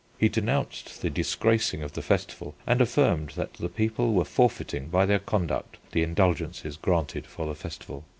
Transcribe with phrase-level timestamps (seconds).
[0.17, 5.05] He denounced the disgracing of the festival and affirmed that the people were forfeiting by
[5.05, 8.03] their conduct the indulgences granted for the festival.